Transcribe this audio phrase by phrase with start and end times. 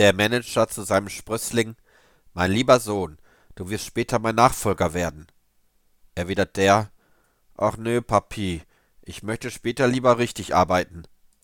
[0.00, 1.76] Der Manager zu seinem Sprössling
[2.32, 3.18] Mein lieber Sohn,
[3.54, 5.26] du wirst später mein Nachfolger werden.
[6.14, 6.90] Erwidert der
[7.54, 8.62] Ach nö, Papi,
[9.02, 11.02] ich möchte später lieber richtig arbeiten.